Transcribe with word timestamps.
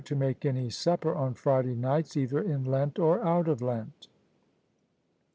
to 0.03 0.15
make 0.15 0.47
any 0.47 0.67
supper 0.67 1.13
on 1.13 1.35
Friday 1.35 1.75
nights, 1.75 2.17
either 2.17 2.41
in 2.41 2.63
Lent 2.65 2.97
or 2.97 3.23
out 3.23 3.47
of 3.47 3.61
Lent. 3.61 4.07